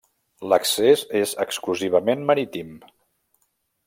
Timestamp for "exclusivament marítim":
1.45-2.73